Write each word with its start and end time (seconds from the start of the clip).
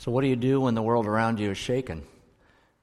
So, 0.00 0.10
what 0.10 0.22
do 0.22 0.28
you 0.28 0.36
do 0.36 0.62
when 0.62 0.74
the 0.74 0.80
world 0.80 1.06
around 1.06 1.40
you 1.40 1.50
is 1.50 1.58
shaken? 1.58 2.02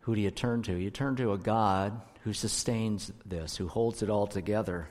Who 0.02 0.14
do 0.14 0.22
you 0.22 0.30
turn 0.30 0.62
to? 0.62 0.74
You 0.75 0.92
turn 0.92 1.16
to 1.16 1.33
a 1.33 1.38
God 1.40 2.00
who 2.24 2.32
sustains 2.32 3.12
this, 3.25 3.58
who 3.58 3.67
holds 3.67 4.04
it 4.04 4.12
all 4.12 4.28
together. 4.28 4.88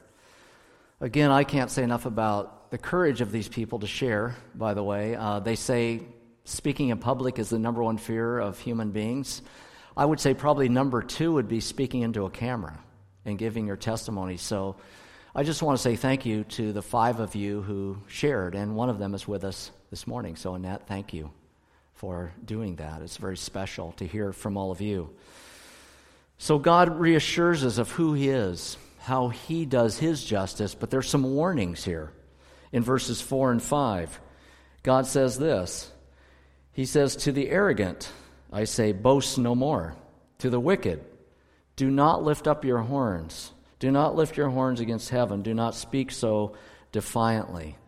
Again, 1.01 1.31
I 1.31 1.45
can't 1.45 1.71
say 1.71 1.85
enough 1.85 2.05
about 2.05 2.73
the 2.73 2.79
courage 2.79 3.21
of 3.21 3.31
these 3.31 3.47
people 3.47 3.79
to 3.79 3.87
share, 3.87 4.35
by 4.57 4.75
the 4.75 4.83
way. 4.83 5.15
Uh, 5.15 5.39
they 5.39 5.55
say 5.55 6.01
speaking 6.43 6.89
in 6.89 6.99
public 6.99 7.39
is 7.39 7.51
the 7.51 7.61
number 7.61 7.81
one 7.81 7.97
fear 7.97 8.41
of 8.41 8.59
human 8.59 8.91
beings. 8.91 9.41
I 9.97 10.05
would 10.05 10.19
say 10.19 10.35
probably 10.35 10.69
number 10.69 11.03
two 11.03 11.35
would 11.35 11.47
be 11.47 11.61
speaking 11.61 12.03
into 12.03 12.27
a 12.27 12.31
camera 12.31 12.77
and 13.25 13.39
giving 13.39 13.69
your 13.69 13.77
testimony. 13.77 14.37
So 14.37 14.75
I 15.33 15.45
just 15.45 15.63
want 15.63 15.79
to 15.79 15.83
say 15.83 15.95
thank 15.95 16.27
you 16.27 16.43
to 16.43 16.73
the 16.73 16.83
five 16.83 17.21
of 17.21 17.37
you 17.37 17.63
who 17.63 17.99
shared, 18.09 18.57
and 18.57 18.75
one 18.75 18.91
of 18.91 18.99
them 18.99 19.15
is 19.15 19.29
with 19.29 19.45
us 19.45 19.71
this 19.91 20.09
morning. 20.09 20.35
So, 20.35 20.57
Annette, 20.57 20.89
thank 20.89 21.15
you 21.15 21.31
for 21.97 22.33
doing 22.45 22.77
that. 22.77 23.03
It's 23.03 23.17
very 23.17 23.37
special 23.37 23.93
to 23.93 24.07
hear 24.07 24.33
from 24.33 24.57
all 24.57 24.71
of 24.71 24.81
you. 24.81 25.11
So, 26.39 26.59
God 26.59 27.01
reassures 27.01 27.65
us 27.65 27.79
of 27.79 27.91
who 27.91 28.13
He 28.13 28.29
is, 28.29 28.77
how 29.01 29.29
He 29.29 29.65
does 29.65 29.99
His 29.99 30.25
justice, 30.25 30.75
but 30.75 30.91
there's 30.91 31.09
some 31.09 31.35
warnings 31.35 31.85
here. 31.85 32.13
In 32.73 32.83
verses 32.83 33.21
4 33.23 33.53
and 33.53 33.63
5, 33.63 34.21
God 34.83 35.07
says 35.07 35.39
this 35.39 35.91
He 36.73 36.85
says, 36.85 37.17
To 37.17 37.33
the 37.33 37.49
arrogant, 37.49 38.13
I 38.53 38.65
say, 38.65 38.93
boast 38.93 39.39
no 39.39 39.55
more. 39.55 39.95
To 40.41 40.51
the 40.51 40.61
wicked, 40.61 41.03
do 41.77 41.91
not 41.91 42.23
lift 42.23 42.47
up 42.47 42.65
your 42.65 42.81
horns. 42.81 43.53
Do 43.79 43.91
not 43.91 44.15
lift 44.15 44.37
your 44.37 44.51
horns 44.51 44.81
against 44.81 45.09
heaven. 45.09 45.43
Do 45.43 45.55
not 45.55 45.75
speak 45.75 46.11
so 46.11 46.57
defiantly. 46.93 47.79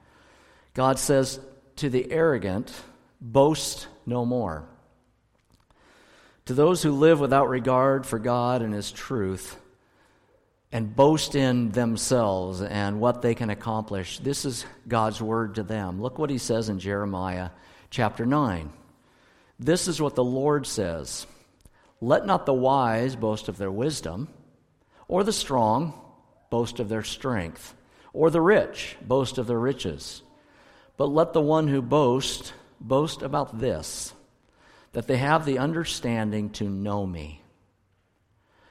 God 0.73 0.99
says 0.99 1.41
to 1.77 1.91
the 1.91 2.11
arrogant, 2.11 2.73
boast 3.21 3.89
no 4.09 4.25
more. 4.25 4.65
To 6.47 6.55
those 6.55 6.83
who 6.83 6.93
live 6.93 7.21
without 7.21 7.49
regard 7.49 8.07
for 8.07 8.19
God 8.19 8.63
and 8.63 8.73
His 8.73 8.91
truth 8.91 9.59
and 10.73 10.97
boast 10.97 11.35
in 11.35 11.71
themselves 11.71 12.63
and 12.63 13.01
what 13.01 13.23
they 13.23 13.35
can 13.35 13.51
accomplish, 13.51 14.19
this 14.19 14.45
is 14.45 14.65
God's 14.87 15.21
word 15.21 15.57
to 15.57 15.63
them. 15.63 16.01
Look 16.01 16.19
what 16.19 16.31
He 16.31 16.39
says 16.39 16.71
in 16.71 16.79
Jeremiah 16.79 17.51
chapter 17.91 18.25
9. 18.25 18.73
This 19.59 19.89
is 19.89 20.01
what 20.01 20.15
the 20.15 20.25
Lord 20.25 20.67
says 20.67 21.27
Let 22.01 22.25
not 22.25 22.47
the 22.47 22.55
wise 22.55 23.15
boast 23.15 23.49
of 23.49 23.59
their 23.59 23.71
wisdom, 23.71 24.29
or 25.07 25.25
the 25.25 25.33
strong 25.33 25.93
boast 26.51 26.81
of 26.81 26.89
their 26.89 27.03
strength, 27.03 27.75
or 28.15 28.31
the 28.31 28.41
rich 28.41 28.97
boast 29.03 29.37
of 29.37 29.47
their 29.47 29.59
riches. 29.59 30.23
But 30.97 31.07
let 31.07 31.33
the 31.33 31.41
one 31.41 31.69
who 31.69 31.83
boasts 31.83 32.53
boast 32.81 33.23
about 33.23 33.59
this 33.59 34.13
that 34.93 35.07
they 35.07 35.19
have 35.19 35.45
the 35.45 35.59
understanding 35.59 36.51
to 36.51 36.65
know 36.65 37.07
me, 37.07 37.43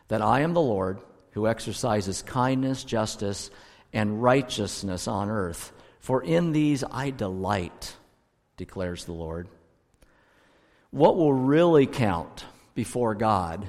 that 0.08 0.22
I 0.22 0.42
am 0.42 0.54
the 0.54 0.62
Lord 0.62 1.00
who 1.32 1.48
exercises 1.48 2.24
kindness, 2.24 2.84
justice, 2.84 3.52
and 3.94 4.22
righteousness 4.22 5.08
on 5.08 5.30
earth. 5.30 5.72
For 6.00 6.24
in 6.24 6.52
these 6.52 6.84
I 6.90 7.12
delight, 7.12 7.96
declares 8.58 9.06
the 9.06 9.14
Lord. 9.14 9.48
What 10.90 11.16
will 11.16 11.34
really 11.34 11.86
count 11.86 12.46
before 12.74 13.14
God 13.14 13.68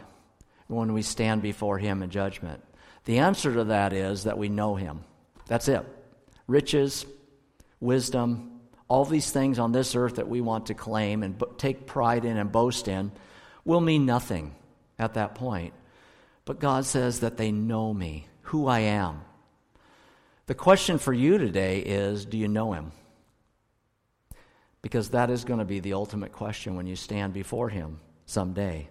when 0.66 0.92
we 0.92 1.02
stand 1.02 1.42
before 1.42 1.78
Him 1.78 2.02
in 2.02 2.10
judgment? 2.10 2.62
The 3.04 3.18
answer 3.18 3.52
to 3.52 3.64
that 3.64 3.92
is 3.92 4.24
that 4.24 4.38
we 4.38 4.48
know 4.48 4.74
Him. 4.74 5.04
That's 5.46 5.68
it. 5.68 5.84
Riches, 6.46 7.04
wisdom, 7.80 8.57
all 8.88 9.04
these 9.04 9.30
things 9.30 9.58
on 9.58 9.72
this 9.72 9.94
earth 9.94 10.16
that 10.16 10.28
we 10.28 10.40
want 10.40 10.66
to 10.66 10.74
claim 10.74 11.22
and 11.22 11.42
take 11.58 11.86
pride 11.86 12.24
in 12.24 12.36
and 12.36 12.50
boast 12.50 12.88
in 12.88 13.12
will 13.64 13.80
mean 13.80 14.06
nothing 14.06 14.54
at 14.98 15.14
that 15.14 15.34
point. 15.34 15.74
But 16.46 16.58
God 16.58 16.86
says 16.86 17.20
that 17.20 17.36
they 17.36 17.52
know 17.52 17.92
me, 17.92 18.26
who 18.42 18.66
I 18.66 18.80
am. 18.80 19.20
The 20.46 20.54
question 20.54 20.98
for 20.98 21.12
you 21.12 21.36
today 21.36 21.80
is 21.80 22.24
do 22.24 22.38
you 22.38 22.48
know 22.48 22.72
Him? 22.72 22.92
Because 24.80 25.10
that 25.10 25.28
is 25.28 25.44
going 25.44 25.58
to 25.58 25.66
be 25.66 25.80
the 25.80 25.92
ultimate 25.92 26.32
question 26.32 26.74
when 26.74 26.86
you 26.86 26.96
stand 26.96 27.34
before 27.34 27.68
Him 27.68 28.00
someday. 28.24 28.88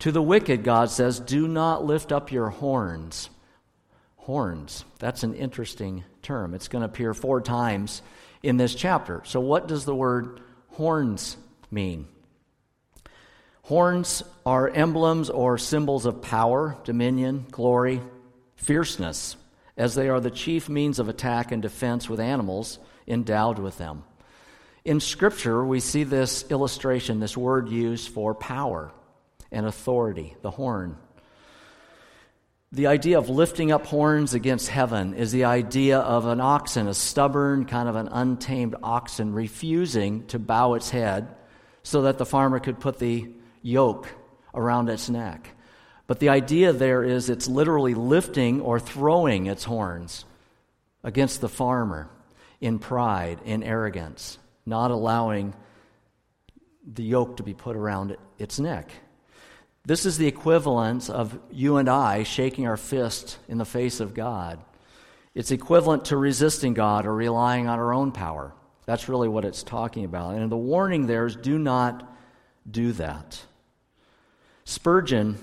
To 0.00 0.12
the 0.12 0.22
wicked, 0.22 0.64
God 0.64 0.90
says, 0.90 1.20
do 1.20 1.46
not 1.46 1.84
lift 1.84 2.12
up 2.12 2.32
your 2.32 2.48
horns. 2.48 3.28
Horns. 4.16 4.86
That's 4.98 5.22
an 5.22 5.34
interesting 5.34 6.04
term. 6.22 6.54
It's 6.54 6.68
going 6.68 6.80
to 6.80 6.86
appear 6.86 7.12
four 7.12 7.42
times 7.42 8.00
in 8.46 8.56
this 8.56 8.76
chapter. 8.76 9.22
So, 9.24 9.40
what 9.40 9.66
does 9.66 9.84
the 9.84 9.94
word 9.94 10.40
horns 10.68 11.36
mean? 11.70 12.06
Horns 13.62 14.22
are 14.46 14.68
emblems 14.68 15.28
or 15.28 15.58
symbols 15.58 16.06
of 16.06 16.22
power, 16.22 16.76
dominion, 16.84 17.46
glory, 17.50 18.00
fierceness, 18.54 19.36
as 19.76 19.96
they 19.96 20.08
are 20.08 20.20
the 20.20 20.30
chief 20.30 20.68
means 20.68 21.00
of 21.00 21.08
attack 21.08 21.50
and 21.50 21.60
defense 21.60 22.08
with 22.08 22.20
animals 22.20 22.78
endowed 23.08 23.58
with 23.58 23.78
them. 23.78 24.04
In 24.84 25.00
Scripture, 25.00 25.64
we 25.64 25.80
see 25.80 26.04
this 26.04 26.48
illustration, 26.48 27.18
this 27.18 27.36
word 27.36 27.68
used 27.68 28.08
for 28.10 28.32
power 28.32 28.92
and 29.50 29.66
authority, 29.66 30.36
the 30.42 30.52
horn. 30.52 30.96
The 32.72 32.88
idea 32.88 33.16
of 33.16 33.30
lifting 33.30 33.70
up 33.70 33.86
horns 33.86 34.34
against 34.34 34.68
heaven 34.68 35.14
is 35.14 35.30
the 35.30 35.44
idea 35.44 36.00
of 36.00 36.26
an 36.26 36.40
oxen, 36.40 36.88
a 36.88 36.94
stubborn, 36.94 37.64
kind 37.64 37.88
of 37.88 37.94
an 37.94 38.08
untamed 38.08 38.74
oxen, 38.82 39.32
refusing 39.32 40.26
to 40.26 40.38
bow 40.38 40.74
its 40.74 40.90
head 40.90 41.28
so 41.84 42.02
that 42.02 42.18
the 42.18 42.26
farmer 42.26 42.58
could 42.58 42.80
put 42.80 42.98
the 42.98 43.30
yoke 43.62 44.08
around 44.52 44.88
its 44.88 45.08
neck. 45.08 45.50
But 46.08 46.18
the 46.18 46.28
idea 46.28 46.72
there 46.72 47.04
is 47.04 47.30
it's 47.30 47.46
literally 47.46 47.94
lifting 47.94 48.60
or 48.60 48.80
throwing 48.80 49.46
its 49.46 49.64
horns 49.64 50.24
against 51.04 51.40
the 51.40 51.48
farmer 51.48 52.10
in 52.60 52.80
pride, 52.80 53.38
in 53.44 53.62
arrogance, 53.62 54.38
not 54.64 54.90
allowing 54.90 55.54
the 56.84 57.04
yoke 57.04 57.36
to 57.36 57.42
be 57.44 57.54
put 57.54 57.76
around 57.76 58.16
its 58.38 58.58
neck. 58.58 58.90
This 59.86 60.04
is 60.04 60.18
the 60.18 60.26
equivalent 60.26 61.08
of 61.08 61.38
you 61.52 61.76
and 61.76 61.88
I 61.88 62.24
shaking 62.24 62.66
our 62.66 62.76
fist 62.76 63.38
in 63.46 63.56
the 63.56 63.64
face 63.64 64.00
of 64.00 64.14
God. 64.14 64.58
It's 65.32 65.52
equivalent 65.52 66.06
to 66.06 66.16
resisting 66.16 66.74
God 66.74 67.06
or 67.06 67.14
relying 67.14 67.68
on 67.68 67.78
our 67.78 67.94
own 67.94 68.10
power. 68.10 68.52
That's 68.84 69.08
really 69.08 69.28
what 69.28 69.44
it's 69.44 69.62
talking 69.62 70.04
about. 70.04 70.34
And 70.34 70.50
the 70.50 70.56
warning 70.56 71.06
there 71.06 71.24
is 71.24 71.36
do 71.36 71.56
not 71.56 72.12
do 72.68 72.92
that. 72.94 73.40
Spurgeon 74.64 75.38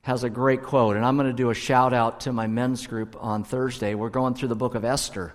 has 0.00 0.24
a 0.24 0.30
great 0.30 0.62
quote, 0.62 0.96
and 0.96 1.04
I'm 1.04 1.16
going 1.16 1.28
to 1.28 1.34
do 1.34 1.50
a 1.50 1.54
shout 1.54 1.92
out 1.92 2.20
to 2.20 2.32
my 2.32 2.46
men's 2.46 2.86
group 2.86 3.14
on 3.20 3.44
Thursday. 3.44 3.94
We're 3.94 4.08
going 4.08 4.32
through 4.32 4.48
the 4.48 4.56
book 4.56 4.74
of 4.74 4.86
Esther, 4.86 5.34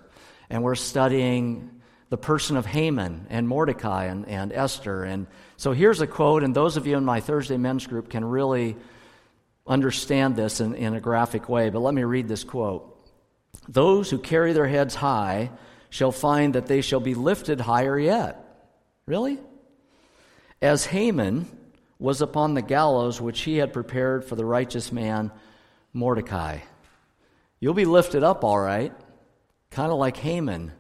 and 0.49 0.63
we're 0.63 0.73
studying 0.73 1.80
the 2.11 2.17
person 2.17 2.57
of 2.57 2.65
Haman 2.65 3.25
and 3.29 3.47
Mordecai 3.47 4.05
and, 4.07 4.27
and 4.27 4.51
Esther. 4.51 5.05
And 5.05 5.27
so 5.55 5.71
here's 5.71 6.01
a 6.01 6.07
quote, 6.07 6.43
and 6.43 6.53
those 6.53 6.75
of 6.75 6.85
you 6.85 6.97
in 6.97 7.05
my 7.05 7.21
Thursday 7.21 7.55
men's 7.55 7.87
group 7.87 8.09
can 8.09 8.25
really 8.25 8.75
understand 9.65 10.35
this 10.35 10.59
in, 10.59 10.75
in 10.75 10.93
a 10.93 10.99
graphic 10.99 11.47
way, 11.47 11.69
but 11.69 11.79
let 11.79 11.93
me 11.93 12.03
read 12.03 12.27
this 12.27 12.43
quote. 12.43 12.97
Those 13.69 14.09
who 14.09 14.17
carry 14.17 14.51
their 14.51 14.67
heads 14.67 14.93
high 14.93 15.51
shall 15.89 16.11
find 16.11 16.55
that 16.55 16.65
they 16.65 16.81
shall 16.81 16.99
be 16.99 17.15
lifted 17.15 17.61
higher 17.61 17.97
yet. 17.97 18.67
Really? 19.05 19.39
As 20.61 20.85
Haman 20.85 21.45
was 21.97 22.19
upon 22.19 22.55
the 22.55 22.61
gallows 22.61 23.21
which 23.21 23.39
he 23.43 23.55
had 23.55 23.71
prepared 23.71 24.25
for 24.25 24.35
the 24.35 24.43
righteous 24.43 24.91
man 24.91 25.31
Mordecai. 25.93 26.57
You'll 27.61 27.73
be 27.73 27.85
lifted 27.85 28.21
up, 28.21 28.43
all 28.43 28.59
right, 28.59 28.91
kind 29.69 29.93
of 29.93 29.97
like 29.97 30.17
Haman 30.17 30.73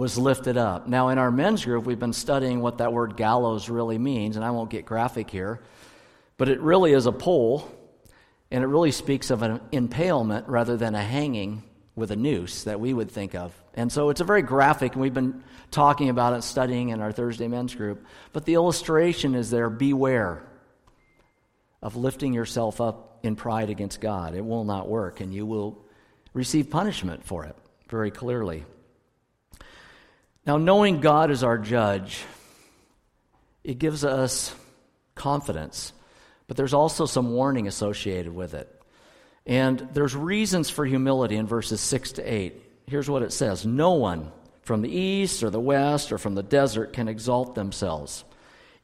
was 0.00 0.16
lifted 0.18 0.56
up. 0.56 0.88
Now, 0.88 1.10
in 1.10 1.18
our 1.18 1.30
men's 1.30 1.64
group, 1.64 1.84
we've 1.84 1.98
been 1.98 2.14
studying 2.14 2.60
what 2.60 2.78
that 2.78 2.92
word 2.92 3.18
gallows 3.18 3.68
really 3.68 3.98
means, 3.98 4.36
and 4.36 4.44
I 4.44 4.50
won't 4.50 4.70
get 4.70 4.86
graphic 4.86 5.30
here, 5.30 5.60
but 6.38 6.48
it 6.48 6.58
really 6.60 6.92
is 6.92 7.04
a 7.04 7.12
pole, 7.12 7.70
and 8.50 8.64
it 8.64 8.66
really 8.66 8.92
speaks 8.92 9.30
of 9.30 9.42
an 9.42 9.60
impalement 9.72 10.48
rather 10.48 10.78
than 10.78 10.94
a 10.94 11.02
hanging 11.02 11.62
with 11.94 12.10
a 12.10 12.16
noose 12.16 12.64
that 12.64 12.80
we 12.80 12.94
would 12.94 13.10
think 13.10 13.34
of. 13.34 13.52
And 13.74 13.92
so 13.92 14.08
it's 14.08 14.22
a 14.22 14.24
very 14.24 14.40
graphic, 14.40 14.94
and 14.94 15.02
we've 15.02 15.12
been 15.12 15.44
talking 15.70 16.08
about 16.08 16.32
it, 16.32 16.44
studying 16.44 16.88
in 16.88 17.02
our 17.02 17.12
Thursday 17.12 17.46
men's 17.46 17.74
group. 17.74 18.02
But 18.32 18.46
the 18.46 18.54
illustration 18.54 19.34
is 19.34 19.50
there 19.50 19.68
beware 19.68 20.42
of 21.82 21.94
lifting 21.96 22.32
yourself 22.32 22.80
up 22.80 23.18
in 23.22 23.36
pride 23.36 23.68
against 23.68 24.00
God. 24.00 24.34
It 24.34 24.44
will 24.44 24.64
not 24.64 24.88
work, 24.88 25.20
and 25.20 25.32
you 25.32 25.44
will 25.44 25.84
receive 26.32 26.70
punishment 26.70 27.22
for 27.22 27.44
it 27.44 27.56
very 27.88 28.10
clearly. 28.10 28.64
Now, 30.46 30.56
knowing 30.56 31.00
God 31.00 31.30
is 31.30 31.44
our 31.44 31.58
judge, 31.58 32.24
it 33.62 33.78
gives 33.78 34.04
us 34.04 34.54
confidence, 35.14 35.92
but 36.48 36.56
there's 36.56 36.74
also 36.74 37.06
some 37.06 37.32
warning 37.32 37.68
associated 37.68 38.34
with 38.34 38.54
it. 38.54 38.74
And 39.46 39.88
there's 39.92 40.16
reasons 40.16 40.70
for 40.70 40.84
humility 40.86 41.36
in 41.36 41.46
verses 41.46 41.80
6 41.80 42.12
to 42.12 42.22
8. 42.22 42.54
Here's 42.86 43.10
what 43.10 43.22
it 43.22 43.32
says 43.32 43.66
No 43.66 43.92
one 43.92 44.32
from 44.62 44.82
the 44.82 44.90
east 44.90 45.42
or 45.42 45.50
the 45.50 45.60
west 45.60 46.12
or 46.12 46.18
from 46.18 46.34
the 46.34 46.42
desert 46.42 46.92
can 46.92 47.08
exalt 47.08 47.54
themselves. 47.54 48.24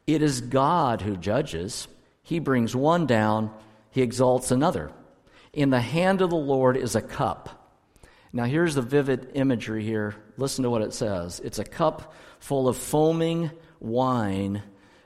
It 0.07 0.23
is 0.23 0.41
God 0.41 1.03
who 1.03 1.17
judges. 1.17 1.89
He 2.23 2.39
brings 2.39 2.75
one 2.75 3.07
down, 3.07 3.51
he 3.91 4.03
exalts 4.03 4.51
another. 4.51 4.91
In 5.53 5.71
the 5.71 5.81
hand 5.81 6.21
of 6.21 6.31
the 6.31 6.37
Lord 6.37 6.77
is 6.77 6.95
a 6.95 7.01
cup. 7.01 7.66
Now, 8.33 8.45
here's 8.45 8.75
the 8.75 8.83
vivid 8.83 9.31
imagery 9.35 9.85
here. 9.85 10.15
Listen 10.37 10.65
to 10.65 10.71
what 10.71 10.83
it 10.83 10.93
says 10.93 11.41
it's 11.41 11.59
a 11.59 11.65
cup 11.65 12.15
full 12.39 12.69
of 12.69 12.77
foaming 12.77 13.51
wine 13.81 14.63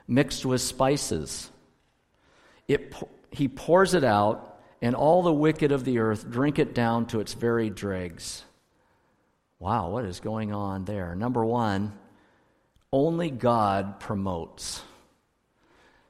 mixed 0.07 0.45
with 0.45 0.61
spices. 0.61 1.49
It, 2.67 2.93
he 3.31 3.47
pours 3.47 3.93
it 3.93 4.03
out, 4.03 4.59
and 4.81 4.95
all 4.95 5.23
the 5.23 5.33
wicked 5.33 5.71
of 5.71 5.85
the 5.85 5.99
earth 5.99 6.29
drink 6.29 6.59
it 6.59 6.73
down 6.73 7.05
to 7.07 7.19
its 7.19 7.33
very 7.33 7.69
dregs. 7.69 8.43
Wow, 9.59 9.89
what 9.89 10.05
is 10.05 10.19
going 10.19 10.53
on 10.53 10.85
there? 10.85 11.15
Number 11.15 11.45
one, 11.45 11.93
only 12.91 13.29
God 13.29 13.99
promotes. 13.99 14.81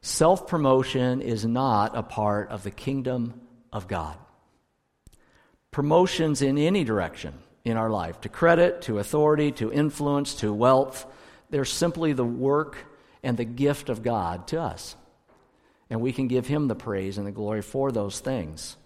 Self 0.01 0.47
promotion 0.47 1.21
is 1.21 1.45
not 1.45 1.95
a 1.95 2.01
part 2.01 2.49
of 2.49 2.63
the 2.63 2.71
kingdom 2.71 3.41
of 3.71 3.87
God. 3.87 4.17
Promotions 5.71 6.41
in 6.41 6.57
any 6.57 6.83
direction 6.83 7.33
in 7.63 7.77
our 7.77 7.89
life, 7.89 8.19
to 8.21 8.29
credit, 8.29 8.81
to 8.83 8.99
authority, 8.99 9.51
to 9.53 9.71
influence, 9.71 10.35
to 10.35 10.53
wealth, 10.53 11.05
they're 11.49 11.65
simply 11.65 12.13
the 12.13 12.25
work 12.25 12.77
and 13.23 13.37
the 13.37 13.45
gift 13.45 13.89
of 13.89 14.03
God 14.03 14.47
to 14.47 14.59
us. 14.59 14.95
And 15.89 16.01
we 16.01 16.11
can 16.11 16.27
give 16.27 16.47
Him 16.47 16.67
the 16.67 16.75
praise 16.75 17.17
and 17.17 17.27
the 17.27 17.31
glory 17.31 17.61
for 17.61 17.91
those 17.91 18.19
things. 18.19 18.77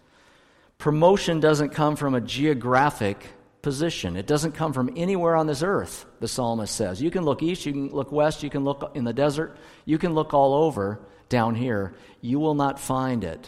Promotion 0.78 1.40
doesn't 1.40 1.70
come 1.70 1.96
from 1.96 2.16
a 2.16 2.22
geographic 2.22 3.26
position. 3.62 4.16
It 4.16 4.28
doesn't 4.28 4.52
come 4.52 4.74
from 4.74 4.92
anywhere 4.96 5.36
on 5.36 5.48
this 5.48 5.64
earth, 5.64 6.06
the 6.20 6.28
psalmist 6.28 6.76
says. 6.76 7.02
You 7.02 7.10
can 7.10 7.24
look 7.24 7.42
east, 7.42 7.66
you 7.66 7.72
can 7.72 7.90
look 7.90 8.12
west, 8.12 8.44
you 8.44 8.50
can 8.50 8.64
look 8.64 8.92
in 8.94 9.06
the 9.06 9.14
desert, 9.14 9.58
you 9.86 9.98
can 9.98 10.14
look 10.14 10.34
all 10.34 10.54
over 10.54 11.00
down 11.30 11.56
here. 11.56 11.96
You 12.22 12.40
will 12.40 12.54
not 12.54 12.80
find 12.80 13.24
it 13.24 13.48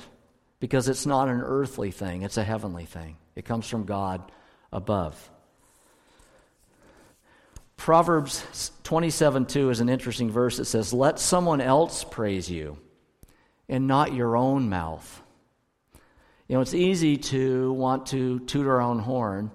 because 0.60 0.90
it's 0.90 1.06
not 1.06 1.28
an 1.28 1.42
earthly 1.42 1.92
thing, 1.92 2.24
it's 2.24 2.38
a 2.38 2.44
heavenly 2.44 2.86
thing. 2.86 3.18
It 3.38 3.46
comes 3.46 3.70
from 3.70 3.84
God 3.84 4.32
above. 4.74 5.30
Proverbs 7.78 8.72
27 8.82 9.46
2 9.46 9.70
is 9.70 9.80
an 9.80 9.90
interesting 9.90 10.32
verse. 10.32 10.58
It 10.58 10.66
says, 10.66 10.92
Let 10.92 11.20
someone 11.20 11.62
else 11.62 12.04
praise 12.04 12.50
you 12.50 12.80
and 13.70 13.86
not 13.86 14.12
your 14.16 14.36
own 14.36 14.70
mouth. 14.70 15.22
You 16.48 16.56
know, 16.56 16.62
it's 16.62 16.74
easy 16.74 17.18
to 17.18 17.74
want 17.74 18.08
to 18.08 18.40
toot 18.40 18.66
our 18.66 18.82
own 18.82 18.98
horn, 18.98 19.52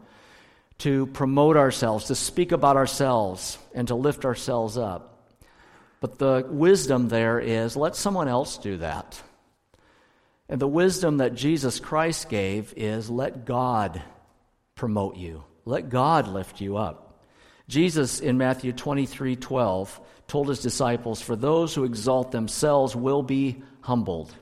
to 0.79 1.07
promote 1.07 1.57
ourselves, 1.57 2.05
to 2.05 2.15
speak 2.15 2.53
about 2.53 2.77
ourselves, 2.77 3.59
and 3.75 3.89
to 3.89 3.97
lift 3.97 4.25
ourselves 4.25 4.79
up. 4.79 5.35
But 5.99 6.21
the 6.21 6.47
wisdom 6.49 7.09
there 7.09 7.41
is 7.41 7.77
let 7.77 7.97
someone 7.97 8.29
else 8.29 8.59
do 8.59 8.77
that. 8.77 9.21
And 10.53 10.61
the 10.61 10.69
wisdom 10.69 11.17
that 11.17 11.35
Jesus 11.35 11.81
Christ 11.81 12.29
gave 12.29 12.75
is 12.77 13.09
let 13.09 13.47
God 13.47 14.03
promote 14.75 15.17
you, 15.17 15.45
let 15.65 15.89
God 15.89 16.29
lift 16.29 16.61
you 16.61 16.77
up. 16.77 17.25
Jesus 17.69 18.21
in 18.21 18.37
Matthew 18.37 18.75
23 18.75 19.37
12 19.37 19.99
told 20.29 20.51
his 20.51 20.61
disciples, 20.61 21.23
For 21.23 21.37
those 21.37 21.75
who 21.75 21.85
exalt 21.85 22.33
themselves 22.33 22.95
will 22.95 23.23
be 23.23 23.63
humbled. 23.81 24.37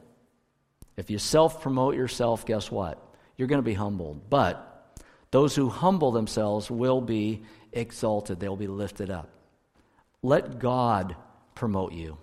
If 0.97 1.11
you 1.11 1.19
self 1.19 1.63
promote 1.63 1.95
yourself, 1.95 2.45
guess 2.45 2.73
what? 2.73 2.99
You're 3.37 3.47
going 3.47 3.63
to 3.63 3.63
be 3.63 3.75
humbled. 3.75 4.29
But 4.29 4.99
those 5.31 5.55
who 5.55 5.69
humble 5.69 6.11
themselves 6.11 6.73
will 6.73 7.01
be 7.01 7.45
exalted, 7.73 8.41
they'll 8.41 8.57
be 8.57 8.67
lifted 8.67 9.11
up. 9.11 9.31
Let 10.25 10.59
God 10.59 11.15
promote 11.55 11.93
you. 11.93 12.19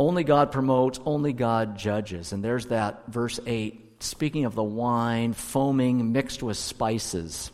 Only 0.00 0.24
God 0.24 0.50
promotes, 0.50 0.98
only 1.04 1.34
God 1.34 1.76
judges. 1.76 2.32
And 2.32 2.42
there's 2.42 2.68
that 2.68 3.02
verse 3.08 3.38
8, 3.46 4.02
speaking 4.02 4.46
of 4.46 4.54
the 4.54 4.64
wine 4.64 5.34
foaming 5.34 6.12
mixed 6.12 6.42
with 6.42 6.56
spices. 6.56 7.50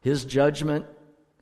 His 0.00 0.24
judgment 0.24 0.86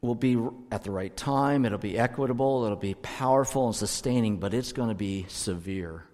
will 0.00 0.14
be 0.14 0.38
at 0.72 0.82
the 0.82 0.90
right 0.90 1.14
time, 1.14 1.66
it'll 1.66 1.76
be 1.76 1.98
equitable, 1.98 2.64
it'll 2.64 2.78
be 2.78 2.94
powerful 2.94 3.66
and 3.66 3.76
sustaining, 3.76 4.38
but 4.38 4.54
it's 4.54 4.72
going 4.72 4.88
to 4.88 4.94
be 4.94 5.26
severe. 5.28 6.04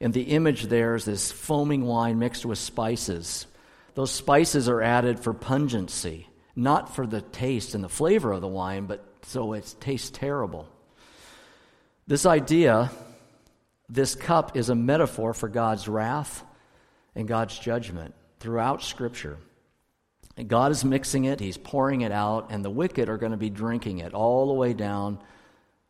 And 0.00 0.14
the 0.14 0.22
image 0.22 0.62
there 0.62 0.94
is 0.94 1.04
this 1.04 1.30
foaming 1.30 1.84
wine 1.84 2.18
mixed 2.18 2.46
with 2.46 2.56
spices. 2.56 3.46
Those 3.96 4.12
spices 4.12 4.66
are 4.70 4.80
added 4.80 5.20
for 5.20 5.34
pungency, 5.34 6.26
not 6.56 6.94
for 6.94 7.06
the 7.06 7.20
taste 7.20 7.74
and 7.74 7.84
the 7.84 7.90
flavor 7.90 8.32
of 8.32 8.40
the 8.40 8.48
wine, 8.48 8.86
but 8.86 9.04
so 9.24 9.52
it 9.52 9.74
tastes 9.78 10.08
terrible. 10.08 10.71
This 12.06 12.26
idea, 12.26 12.90
this 13.88 14.14
cup, 14.14 14.56
is 14.56 14.68
a 14.68 14.74
metaphor 14.74 15.34
for 15.34 15.48
God's 15.48 15.88
wrath 15.88 16.44
and 17.14 17.28
God's 17.28 17.58
judgment 17.58 18.14
throughout 18.40 18.82
Scripture. 18.82 19.38
And 20.36 20.48
God 20.48 20.72
is 20.72 20.84
mixing 20.84 21.26
it, 21.26 21.40
He's 21.40 21.58
pouring 21.58 22.00
it 22.00 22.12
out, 22.12 22.50
and 22.50 22.64
the 22.64 22.70
wicked 22.70 23.08
are 23.08 23.18
going 23.18 23.32
to 23.32 23.38
be 23.38 23.50
drinking 23.50 23.98
it 23.98 24.14
all 24.14 24.48
the 24.48 24.54
way 24.54 24.72
down 24.72 25.18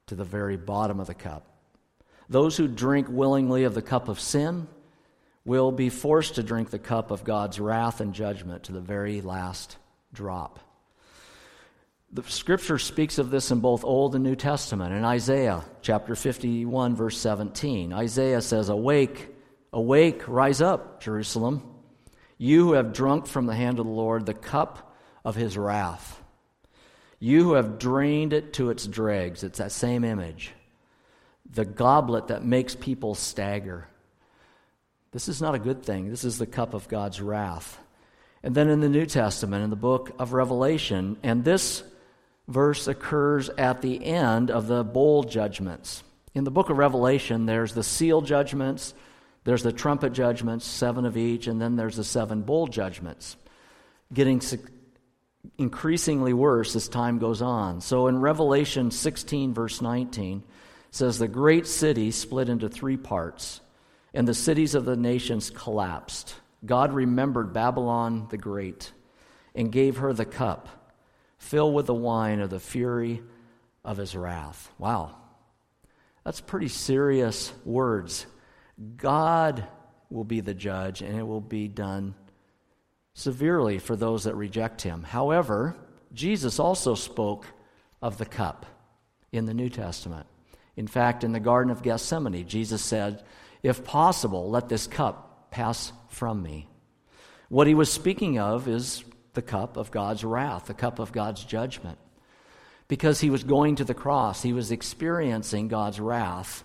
to 0.09 0.15
the 0.15 0.25
very 0.25 0.57
bottom 0.57 1.01
of 1.01 1.07
the 1.07 1.15
cup. 1.15 1.47
Those 2.29 2.57
who 2.57 2.69
drink 2.69 3.07
willingly 3.09 3.65
of 3.65 3.75
the 3.75 3.83
cup 3.83 4.09
of 4.09 4.21
sin 4.21 4.67
will 5.45 5.73
be 5.73 5.89
forced 5.89 6.37
to 6.37 6.43
drink 6.43 6.71
the 6.71 6.79
cup 6.79 7.11
of 7.11 7.25
God's 7.25 7.59
wrath 7.59 8.01
and 8.01 8.15
judgment 8.15 8.65
to 8.65 8.73
the 8.73 8.81
very 8.81 9.21
last 9.21 9.77
drop. 10.13 10.59
The 12.15 12.23
scripture 12.25 12.79
speaks 12.79 13.17
of 13.17 13.31
this 13.31 13.51
in 13.51 13.61
both 13.61 13.85
Old 13.85 14.15
and 14.15 14.23
New 14.23 14.37
Testament. 14.37 14.93
In 14.93 15.03
Isaiah 15.03 15.65
chapter 15.81 16.15
51, 16.15 16.95
verse 16.95 17.17
17, 17.17 17.91
Isaiah 17.91 18.43
says, 18.43 18.69
Awake, 18.69 19.35
awake, 19.73 20.29
rise 20.29 20.61
up, 20.61 21.01
Jerusalem, 21.01 21.63
you 22.37 22.67
who 22.67 22.73
have 22.75 22.93
drunk 22.93 23.27
from 23.27 23.47
the 23.47 23.55
hand 23.55 23.79
of 23.79 23.87
the 23.87 23.93
Lord 23.93 24.27
the 24.27 24.35
cup 24.35 24.95
of 25.25 25.37
his 25.37 25.57
wrath. 25.57 26.23
You 27.19 27.45
who 27.45 27.53
have 27.55 27.79
drained 27.79 28.35
it 28.35 28.53
to 28.55 28.69
its 28.69 28.87
dregs. 28.87 29.43
It's 29.43 29.59
that 29.59 29.73
same 29.73 30.05
image. 30.05 30.53
The 31.51 31.65
goblet 31.65 32.27
that 32.27 32.45
makes 32.45 32.75
people 32.75 33.15
stagger. 33.15 33.89
This 35.13 35.29
is 35.29 35.41
not 35.41 35.55
a 35.55 35.59
good 35.59 35.83
thing. 35.83 36.11
This 36.11 36.25
is 36.25 36.37
the 36.37 36.47
cup 36.47 36.75
of 36.75 36.89
God's 36.89 37.23
wrath. 37.23 37.79
And 38.43 38.55
then 38.55 38.69
in 38.69 38.81
the 38.81 38.89
New 38.89 39.07
Testament, 39.07 39.65
in 39.65 39.71
the 39.71 39.77
book 39.77 40.11
of 40.19 40.35
Revelation, 40.35 41.17
and 41.23 41.43
this 41.45 41.85
verse 42.49 42.89
occurs 42.89 43.49
at 43.51 43.83
the 43.83 44.05
end 44.05 44.51
of 44.51 44.67
the 44.67 44.85
bowl 44.85 45.23
judgments. 45.23 46.03
In 46.35 46.45
the 46.45 46.51
book 46.51 46.71
of 46.71 46.79
Revelation, 46.79 47.47
there's 47.47 47.75
the 47.75 47.83
seal 47.83 48.21
judgments, 48.23 48.95
there's 49.45 49.63
the 49.63 49.73
trumpet 49.73 50.13
judgments, 50.13 50.65
seven 50.65 51.05
of 51.05 51.17
each, 51.17 51.47
and 51.47 51.61
then 51.61 51.77
there's 51.77 51.97
the 51.97 52.05
seven 52.05 52.43
bowl 52.43 52.67
judgments, 52.67 53.37
getting 54.13 54.41
increasingly 55.59 56.33
worse 56.33 56.75
as 56.77 56.89
time 56.89 57.19
goes 57.19 57.43
on. 57.43 57.81
So 57.81 58.07
in 58.07 58.21
Revelation 58.21 58.91
16, 58.91 59.53
verse 59.53 59.83
19, 59.83 60.43
says, 60.91 61.19
The 61.19 61.29
great 61.29 61.67
city 61.67 62.11
split 62.11 62.49
into 62.49 62.69
three 62.69 62.97
parts, 62.97 63.61
and 64.15 64.27
the 64.27 64.35
cities 64.35 64.75
of 64.75 64.85
the 64.85 64.97
nations 64.97 65.51
collapsed. 65.51 66.35
God 66.65 66.93
remembered 66.93 67.53
Babylon 67.53 68.29
the 68.31 68.39
Great 68.39 68.93
and 69.55 69.73
gave 69.73 69.99
her 69.99 70.13
the 70.13 70.25
cup 70.25 70.69
fill 71.43 71.73
with 71.73 71.87
the 71.87 71.95
wine 71.95 72.41
of 72.41 72.51
the 72.51 72.61
fury 72.61 73.21
of 73.85 73.97
his 73.97 74.15
wrath. 74.15 74.71
Wow. 74.79 75.17
That's 76.25 76.41
pretty 76.41 76.69
serious 76.69 77.53
words. 77.65 78.27
God 78.97 79.67
will 80.09 80.25
be 80.25 80.41
the 80.41 80.55
judge, 80.55 81.03
and 81.03 81.19
it 81.19 81.27
will 81.27 81.41
be 81.41 81.67
done 81.67 82.15
severely 83.15 83.79
for 83.79 83.97
those 83.97 84.25
that 84.25 84.37
reject 84.37 84.83
him. 84.83 85.03
However, 85.03 85.75
Jesus 86.15 86.61
also 86.61 86.95
spoke 86.95 87.47
of 88.01 88.19
the 88.19 88.27
cup 88.27 88.65
in 89.33 89.45
the 89.45 89.55
New 89.55 89.69
Testament. 89.69 90.27
In 90.77 90.87
fact, 90.87 91.25
in 91.25 91.33
the 91.33 91.41
Garden 91.41 91.73
of 91.73 91.83
Gethsemane, 91.83 92.47
Jesus 92.47 92.83
said, 92.83 93.25
If 93.63 93.85
possible, 93.85 94.49
let 94.49 94.69
this 94.69 94.87
cup 94.87 95.51
pass 95.51 95.93
from 96.09 96.41
me. 96.41 96.69
What 97.49 97.67
he 97.67 97.75
was 97.75 97.93
speaking 97.93 98.39
of 98.39 98.69
is 98.69 99.05
the 99.35 99.43
cup 99.43 99.77
of 99.77 99.91
God's 99.91 100.25
wrath, 100.25 100.67
the 100.67 100.75
cup 100.75 100.99
of 100.99 101.13
God's 101.13 101.45
judgment. 101.45 101.99
Because 102.89 103.21
he 103.21 103.31
was 103.31 103.45
going 103.45 103.77
to 103.77 103.85
the 103.85 103.95
cross, 103.95 104.43
he 104.43 104.53
was 104.53 104.71
experiencing 104.71 105.69
God's 105.69 105.99
wrath 105.99 106.65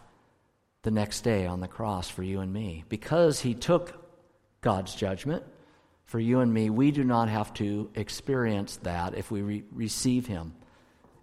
the 0.83 0.91
next 0.91 1.21
day 1.21 1.45
on 1.45 1.61
the 1.61 1.67
cross 1.67 2.09
for 2.09 2.23
you 2.23 2.41
and 2.41 2.51
me. 2.51 2.83
Because 2.89 3.39
he 3.39 3.53
took 3.53 3.93
God's 4.61 4.93
judgment 4.95 5.43
for 6.05 6.19
you 6.19 6.39
and 6.39 6.53
me, 6.53 6.69
we 6.69 6.91
do 6.91 7.03
not 7.03 7.29
have 7.29 7.53
to 7.55 7.89
experience 7.95 8.77
that 8.77 9.15
if 9.15 9.31
we 9.31 9.41
re- 9.41 9.63
receive 9.71 10.27
him 10.27 10.53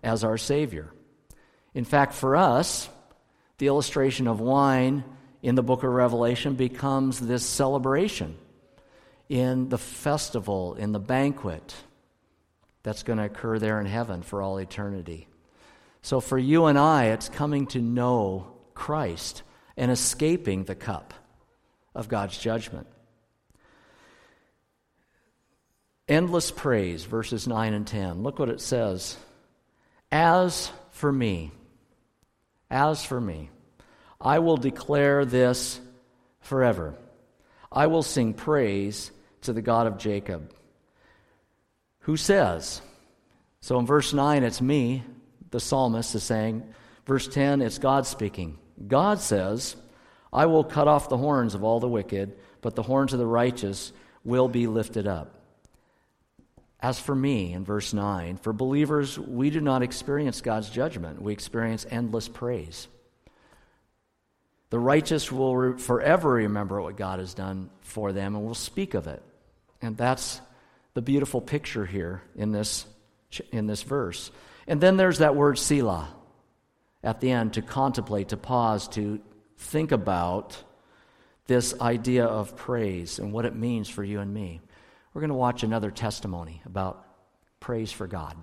as 0.02 0.24
our 0.24 0.38
Savior. 0.38 0.90
In 1.74 1.84
fact, 1.84 2.14
for 2.14 2.36
us, 2.36 2.88
the 3.58 3.66
illustration 3.66 4.26
of 4.26 4.40
wine 4.40 5.04
in 5.42 5.54
the 5.54 5.62
book 5.62 5.82
of 5.82 5.90
Revelation 5.90 6.54
becomes 6.54 7.20
this 7.20 7.44
celebration 7.44 8.36
in 9.28 9.68
the 9.68 9.78
festival, 9.78 10.74
in 10.74 10.92
the 10.92 11.00
banquet 11.00 11.74
that's 12.82 13.02
going 13.02 13.18
to 13.18 13.24
occur 13.24 13.58
there 13.58 13.80
in 13.80 13.86
heaven 13.86 14.22
for 14.22 14.42
all 14.42 14.58
eternity. 14.58 15.26
So 16.02 16.20
for 16.20 16.38
you 16.38 16.66
and 16.66 16.78
I, 16.78 17.06
it's 17.06 17.28
coming 17.28 17.66
to 17.68 17.80
know 17.80 18.52
Christ 18.74 19.42
and 19.76 19.90
escaping 19.90 20.64
the 20.64 20.74
cup 20.74 21.14
of 21.94 22.08
God's 22.08 22.36
judgment. 22.36 22.86
Endless 26.06 26.50
praise, 26.50 27.04
verses 27.04 27.48
9 27.48 27.72
and 27.72 27.86
10. 27.86 28.22
Look 28.22 28.38
what 28.38 28.50
it 28.50 28.60
says. 28.60 29.16
As 30.12 30.70
for 30.90 31.10
me, 31.10 31.50
as 32.70 33.02
for 33.04 33.18
me, 33.18 33.48
I 34.20 34.40
will 34.40 34.58
declare 34.58 35.24
this 35.24 35.80
forever. 36.40 36.94
I 37.74 37.88
will 37.88 38.04
sing 38.04 38.34
praise 38.34 39.10
to 39.42 39.52
the 39.52 39.60
God 39.60 39.88
of 39.88 39.98
Jacob. 39.98 40.54
Who 42.00 42.16
says? 42.16 42.80
So 43.60 43.78
in 43.80 43.86
verse 43.86 44.12
9, 44.12 44.44
it's 44.44 44.62
me, 44.62 45.02
the 45.50 45.58
psalmist 45.58 46.14
is 46.14 46.22
saying. 46.22 46.62
Verse 47.04 47.26
10, 47.26 47.60
it's 47.62 47.78
God 47.78 48.06
speaking. 48.06 48.58
God 48.86 49.20
says, 49.20 49.74
I 50.32 50.46
will 50.46 50.64
cut 50.64 50.86
off 50.86 51.08
the 51.08 51.16
horns 51.16 51.54
of 51.54 51.64
all 51.64 51.80
the 51.80 51.88
wicked, 51.88 52.36
but 52.60 52.76
the 52.76 52.82
horns 52.82 53.12
of 53.12 53.18
the 53.18 53.26
righteous 53.26 53.92
will 54.22 54.48
be 54.48 54.66
lifted 54.68 55.06
up. 55.08 55.40
As 56.78 57.00
for 57.00 57.14
me, 57.14 57.52
in 57.52 57.64
verse 57.64 57.92
9, 57.92 58.36
for 58.36 58.52
believers, 58.52 59.18
we 59.18 59.50
do 59.50 59.60
not 59.60 59.82
experience 59.82 60.42
God's 60.42 60.70
judgment, 60.70 61.20
we 61.20 61.32
experience 61.32 61.86
endless 61.90 62.28
praise. 62.28 62.88
The 64.74 64.80
righteous 64.80 65.30
will 65.30 65.78
forever 65.78 66.32
remember 66.32 66.82
what 66.82 66.96
God 66.96 67.20
has 67.20 67.32
done 67.32 67.70
for 67.82 68.10
them 68.10 68.34
and 68.34 68.44
will 68.44 68.56
speak 68.56 68.94
of 68.94 69.06
it. 69.06 69.22
And 69.80 69.96
that's 69.96 70.40
the 70.94 71.00
beautiful 71.00 71.40
picture 71.40 71.86
here 71.86 72.22
in 72.34 72.50
this, 72.50 72.84
in 73.52 73.68
this 73.68 73.84
verse. 73.84 74.32
And 74.66 74.80
then 74.80 74.96
there's 74.96 75.18
that 75.18 75.36
word 75.36 75.60
Selah 75.60 76.12
at 77.04 77.20
the 77.20 77.30
end 77.30 77.52
to 77.52 77.62
contemplate, 77.62 78.30
to 78.30 78.36
pause, 78.36 78.88
to 78.88 79.20
think 79.58 79.92
about 79.92 80.60
this 81.46 81.80
idea 81.80 82.24
of 82.24 82.56
praise 82.56 83.20
and 83.20 83.32
what 83.32 83.44
it 83.44 83.54
means 83.54 83.88
for 83.88 84.02
you 84.02 84.18
and 84.18 84.34
me. 84.34 84.60
We're 85.12 85.20
going 85.20 85.28
to 85.28 85.36
watch 85.36 85.62
another 85.62 85.92
testimony 85.92 86.62
about 86.66 87.06
praise 87.60 87.92
for 87.92 88.08
God. 88.08 88.36